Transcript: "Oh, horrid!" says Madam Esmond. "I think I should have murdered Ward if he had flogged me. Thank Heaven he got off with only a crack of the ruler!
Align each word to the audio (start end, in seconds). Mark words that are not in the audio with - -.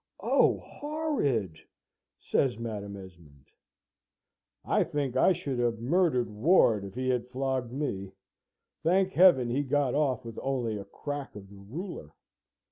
"Oh, 0.23 0.57
horrid!" 0.57 1.59
says 2.19 2.57
Madam 2.57 2.97
Esmond. 2.97 3.45
"I 4.65 4.83
think 4.83 5.15
I 5.15 5.31
should 5.31 5.59
have 5.59 5.77
murdered 5.79 6.27
Ward 6.27 6.83
if 6.83 6.95
he 6.95 7.07
had 7.09 7.27
flogged 7.27 7.71
me. 7.71 8.11
Thank 8.81 9.11
Heaven 9.11 9.51
he 9.51 9.61
got 9.61 9.93
off 9.93 10.25
with 10.25 10.39
only 10.41 10.75
a 10.79 10.85
crack 10.85 11.35
of 11.35 11.51
the 11.51 11.57
ruler! 11.57 12.15